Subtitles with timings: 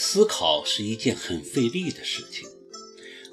[0.00, 2.48] 思考是一件很费力的事情，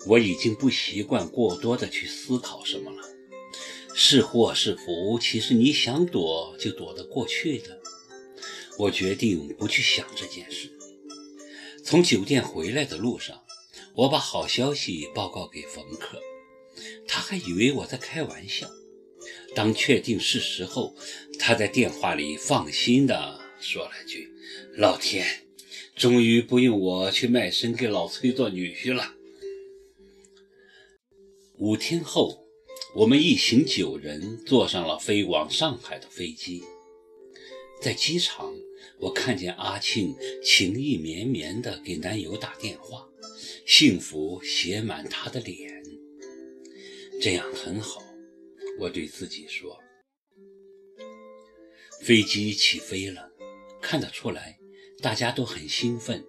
[0.07, 3.03] 我已经不习惯过多的去思考什么了。
[3.93, 7.79] 是祸是福，其实你想躲就躲得过去的。
[8.79, 10.71] 我决定不去想这件事。
[11.83, 13.43] 从酒店回来的路上，
[13.93, 16.19] 我把好消息报告给冯克，
[17.07, 18.67] 他还以为我在开玩笑。
[19.53, 20.95] 当确定事实后，
[21.37, 24.33] 他在电话里放心地说了句
[24.75, 25.44] ：“老天，
[25.95, 29.15] 终于不用我去卖身给老崔做女婿了。”
[31.57, 32.45] 五天后，
[32.95, 36.63] 我们一行九人坐上了飞往上海的飞机。
[37.81, 38.53] 在机场，
[38.99, 43.07] 我看见阿庆情意绵绵地给男友打电话，
[43.65, 45.83] 幸福写满他的脸。
[47.21, 48.03] 这样很好。
[48.77, 49.79] 我对自己说
[52.03, 53.31] ：“飞机起飞了，
[53.81, 54.57] 看得出来，
[55.01, 56.25] 大家都很兴奋。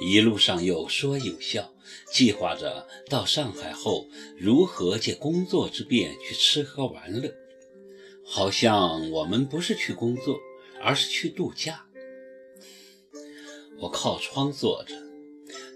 [0.00, 1.72] 一路上有说有笑，
[2.12, 7.34] 计划着到上海后如何借工作之便去吃喝玩乐。
[8.24, 10.38] 好像我们不是去工作，
[10.80, 11.86] 而是去度假。”
[13.80, 14.94] 我靠窗坐着，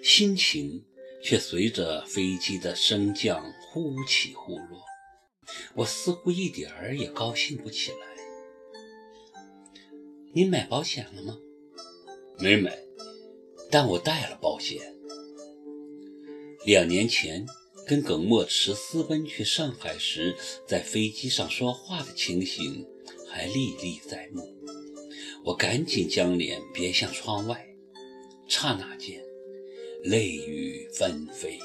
[0.02, 0.84] 心情
[1.22, 4.84] 却随着飞机的升降忽起忽落。
[5.74, 7.98] 我似乎一点儿也高兴不起来。
[10.32, 11.38] 你买保险了吗？
[12.38, 12.78] 没买，
[13.70, 14.94] 但我带了保险。
[16.64, 17.46] 两年前
[17.86, 22.86] 跟耿墨池私奔去上海时，在飞机上说话的情形
[23.28, 24.54] 还历历在目。
[25.44, 27.66] 我赶紧将脸别向窗外，
[28.48, 29.24] 刹那间，
[30.02, 31.58] 泪雨纷飞。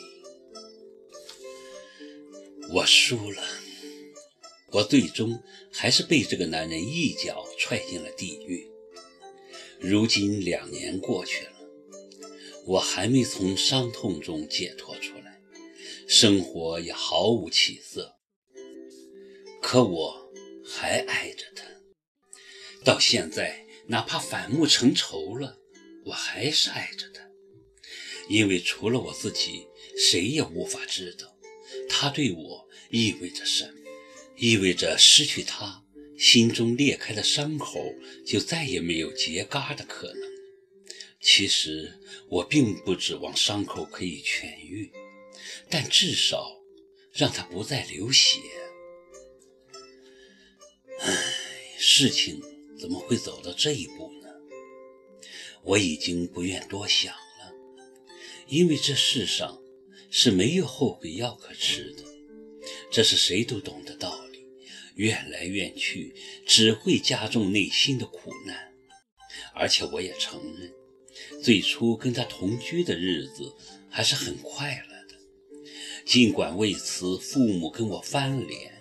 [2.74, 3.44] 我输了。
[4.72, 5.38] 我最终
[5.70, 8.71] 还是被这个男人一脚踹进了地狱。
[9.82, 11.54] 如今两年过去了，
[12.68, 15.42] 我还没从伤痛中解脱出来，
[16.08, 18.16] 生活也毫无起色。
[19.60, 20.32] 可我
[20.64, 21.64] 还爱着他，
[22.84, 25.58] 到现在，哪怕反目成仇了，
[26.06, 27.28] 我还是爱着他，
[28.30, 29.66] 因为除了我自己，
[29.98, 31.36] 谁也无法知道
[31.90, 33.74] 他对我意味着什么。
[34.38, 35.84] 意味着失去他，
[36.22, 37.84] 心中裂开的伤口
[38.24, 40.22] 就再也没有结痂的可能。
[41.20, 42.00] 其实
[42.30, 44.92] 我并不指望伤口可以痊愈，
[45.68, 46.62] 但至少
[47.12, 48.38] 让它不再流血。
[51.00, 51.12] 唉，
[51.80, 52.40] 事情
[52.80, 54.30] 怎么会走到这一步呢？
[55.64, 57.52] 我已经不愿多想了，
[58.48, 59.60] 因为这世上
[60.12, 62.04] 是没有后悔药可吃的，
[62.92, 64.31] 这是谁都懂的道理。
[64.96, 66.14] 怨来怨去，
[66.46, 68.72] 只会加重内心的苦难。
[69.54, 70.72] 而且我也承认，
[71.42, 73.54] 最初跟他同居的日子
[73.90, 75.16] 还是很快乐的。
[76.06, 78.74] 尽管为此父母跟我翻脸，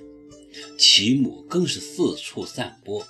[0.79, 3.07] 其母更是四处散播，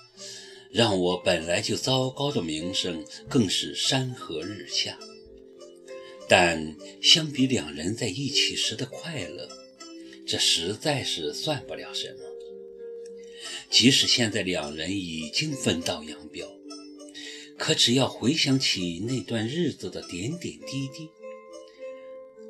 [0.70, 4.98] 让我本来就糟糕的名声更是山河日下。
[6.28, 9.48] 但相比两人在一起时的快乐，
[10.26, 12.29] 这实在是算不了什么。
[13.70, 16.44] 即使现在两人已经分道扬镳，
[17.56, 21.08] 可只要回想起那段日子的点点滴滴，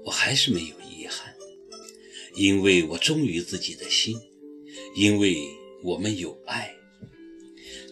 [0.03, 1.35] 我还是没有遗憾，
[2.35, 4.19] 因为我忠于自己的心，
[4.97, 5.37] 因为
[5.85, 6.75] 我们有爱，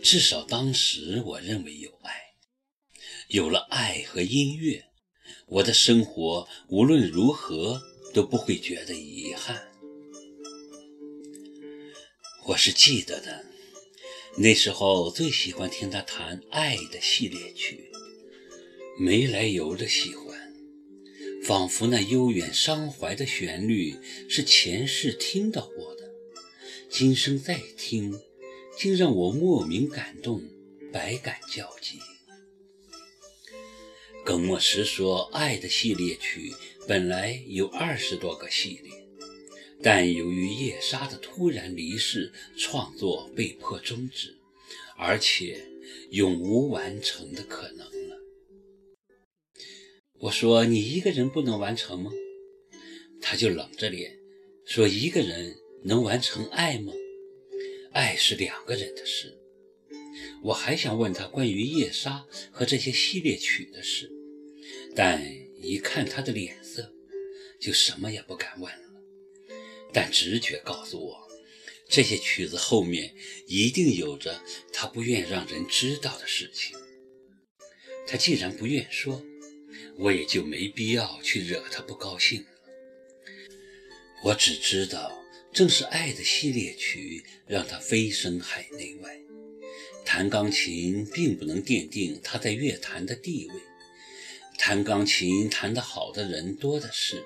[0.03, 2.15] 至少当时我认为有爱。
[3.29, 4.87] 有了爱和音乐，
[5.49, 7.83] 我的生活无论如何
[8.15, 9.69] 都不会觉得遗憾。
[12.49, 13.45] 我是记得的，
[14.39, 17.91] 那时候最喜欢听他弹《爱》的系列曲，
[18.99, 20.55] 没来由的喜欢，
[21.45, 23.95] 仿佛那悠远伤怀的旋律
[24.31, 26.11] 是前世听到过的，
[26.89, 28.19] 今生再听，
[28.79, 30.43] 竟让我莫名感动，
[30.91, 31.99] 百感交集。
[34.25, 36.55] 耿墨池说，《爱》的系列曲
[36.87, 38.98] 本来有二十多个系列。
[39.83, 44.37] 但由于叶莎的突然离世，创作被迫终止，
[44.97, 45.65] 而且
[46.11, 48.17] 永无完成的可能了。
[50.21, 52.11] 我说：“你一个人不能完成吗？”
[53.23, 54.19] 他就冷着脸
[54.67, 56.93] 说：“一个人能完成爱吗？
[57.93, 59.39] 爱是两个人的事。”
[60.43, 64.11] 我还想问他关于叶莎和这些系列曲的事，
[64.95, 65.23] 但
[65.63, 66.93] 一看他的脸色，
[67.61, 68.88] 就什么也不敢问了。
[70.01, 71.29] 但直觉告诉我，
[71.89, 73.13] 这些曲子后面
[73.49, 74.41] 一定有着
[74.73, 76.79] 他不愿让人知道的事情。
[78.07, 79.21] 他既然不愿说，
[79.99, 82.47] 我也就没必要去惹他不高兴了。
[84.23, 85.21] 我只知道，
[85.53, 89.19] 正是爱的系列曲让他飞升海内外。
[90.05, 93.55] 弹钢琴并不能奠定他在乐坛的地位，
[94.57, 97.25] 弹钢琴弹得好的人多的是，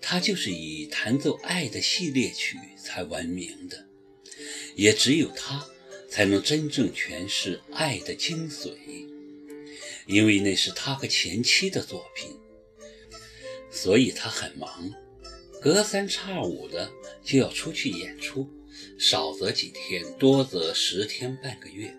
[0.00, 3.86] 他就是以弹奏爱的系列曲才闻名的，
[4.74, 5.66] 也只有他
[6.08, 8.76] 才能真正诠释爱的精髓，
[10.06, 12.30] 因为那是他和前妻的作品，
[13.70, 14.92] 所以他很忙，
[15.60, 16.90] 隔三差五的
[17.24, 18.48] 就要出去演出。
[18.98, 21.94] 少则几天，多则十天半个月。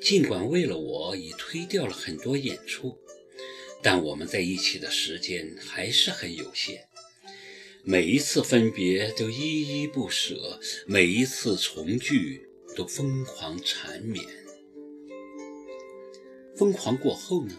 [0.00, 2.98] 尽管为了我已推掉了很多演出，
[3.82, 6.86] 但我们在一起的时间还是很有限。
[7.82, 12.46] 每一次分别都依依不舍，每一次重聚
[12.76, 14.24] 都疯狂缠绵。
[16.56, 17.56] 疯狂过后呢，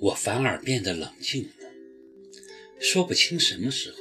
[0.00, 1.72] 我反而变得冷静了，
[2.80, 3.98] 说不清什么时候。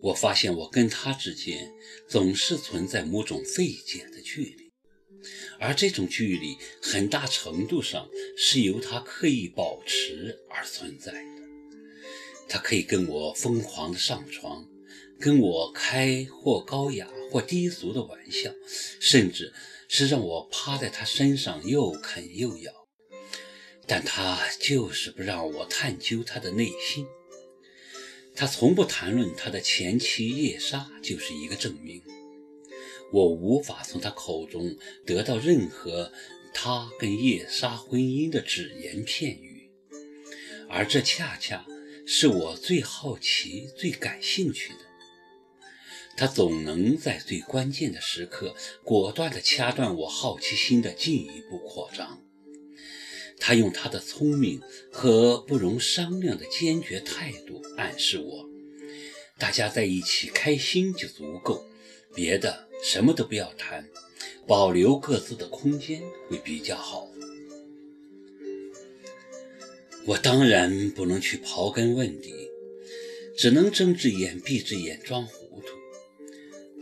[0.00, 1.72] 我发现我跟他之间
[2.06, 4.67] 总是存在某种费解的距离，
[5.58, 11.18] 而这种距离很大程度上是由他刻意保持而存在的。
[12.48, 14.66] 他可以跟我疯狂的上床，
[15.20, 18.50] 跟我开或高雅或低俗的玩笑，
[19.00, 19.52] 甚至
[19.88, 22.72] 是让我趴在他身上又啃又咬，
[23.86, 27.06] 但他就是不让我探究他的内心。
[28.34, 32.00] 他从不谈论他的前妻叶莎，就是一个证明。
[33.12, 34.76] 我无法从他口中
[35.06, 36.12] 得到任何
[36.52, 39.70] 他跟叶莎婚姻的只言片语，
[40.68, 41.64] 而这恰恰
[42.06, 44.78] 是我最好奇、最感兴趣的。
[46.16, 52.20] 他总能在最关键的时刻果断地掐断我好奇心的进一步扩张。
[53.38, 54.60] 他用他的聪明
[54.90, 58.48] 和不容商量的坚决态度暗示我：
[59.38, 61.64] 大家在一起开心就足够，
[62.14, 63.88] 别的什么都不要谈，
[64.46, 67.10] 保留各自的空间会比较好。
[70.06, 72.32] 我当然不能去刨根问底，
[73.36, 75.76] 只能睁只眼闭只眼装糊涂，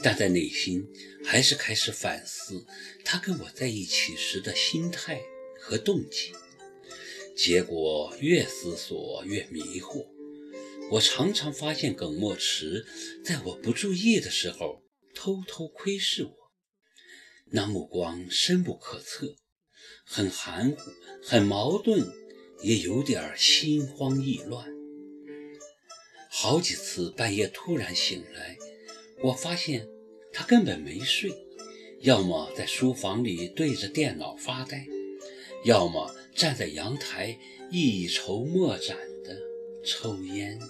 [0.00, 0.86] 但在内心
[1.24, 2.64] 还是开始反思
[3.04, 5.20] 他跟我在一起时的心态
[5.58, 6.32] 和动机。
[7.34, 10.06] 结果越思索越迷惑，
[10.90, 12.86] 我常常发现耿墨池
[13.24, 14.82] 在我不注意的时候
[15.16, 16.52] 偷偷窥视我，
[17.46, 19.34] 那目光深不可测，
[20.04, 20.92] 很含糊，
[21.22, 22.06] 很矛盾，
[22.62, 24.68] 也有点心慌意乱。
[26.28, 28.58] 好几次半夜突然醒来，
[29.22, 29.88] 我发现
[30.32, 31.32] 他根本没睡，
[32.00, 34.86] 要么在书房里对着电脑发呆。
[35.64, 37.36] 要么站在阳台
[37.72, 39.36] 一筹莫展的
[39.84, 40.60] 抽烟。